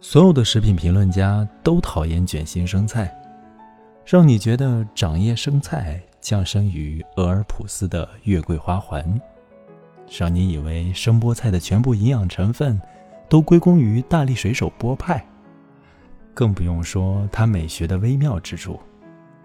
[0.00, 3.12] 所有的食品评论家都讨厌卷心生菜，
[4.04, 9.20] 让你觉得长叶生菜降生于俄尔普斯的月桂花环，
[10.16, 12.80] 让你以为生菠菜的全部营养成分
[13.28, 15.26] 都归功于大力水手波派，
[16.34, 18.78] 更不用说它美学的微妙之处，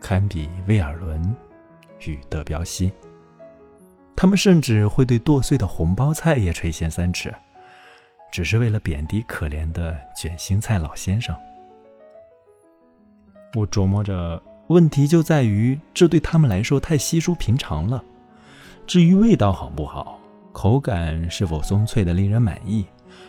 [0.00, 1.34] 堪比威尔伦
[2.06, 2.92] 与德彪西。
[4.14, 7.34] 他们甚至会对剁碎的红包菜也垂涎三尺。
[8.34, 11.32] 只是为了贬低可怜的卷心菜老先生。
[13.54, 18.02] 我琢磨着，问题就在于这对他们来说太稀疏平常了。
[18.88, 20.18] 至于味道好不好，
[20.50, 22.84] 口感是否松脆的令人满意，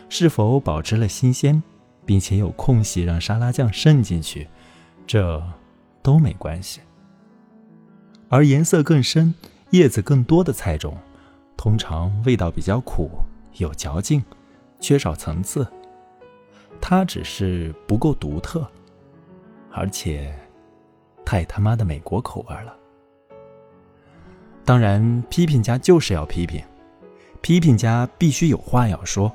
[0.08, 1.62] 是否保持了新鲜，
[2.04, 4.48] 并且有空隙让沙拉酱渗进去，
[5.06, 5.40] 这
[6.02, 6.80] 都没关系。
[8.28, 9.32] 而颜色更深、
[9.70, 10.98] 叶子更多的菜种，
[11.56, 13.08] 通常味道比较苦，
[13.58, 14.20] 有嚼劲。
[14.80, 15.66] 缺少层次，
[16.80, 18.66] 它只是不够独特，
[19.70, 20.34] 而且
[21.24, 22.76] 太他妈的美国口味了。
[24.64, 26.64] 当然，批评家就是要批评，
[27.40, 29.32] 批评家必须有话要说。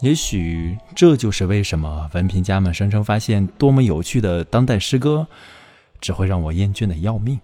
[0.00, 5.26] 也许这就是为什么文凭家们声称发现多么有趣的当代诗歌，
[6.00, 7.38] 只会让我厌倦的要命。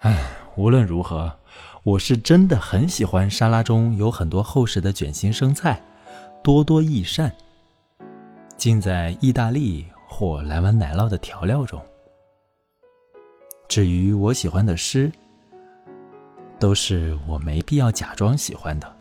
[0.00, 1.32] 唉，无论如何。
[1.82, 5.80] 我是真的很喜欢沙拉中有很多厚实的卷心生菜，
[6.42, 7.32] 多多益善。
[8.56, 11.80] 浸在意大利或蓝纹奶酪的调料中。
[13.68, 15.12] 至于我喜欢的诗，
[16.58, 18.95] 都是我没必要假装喜欢的。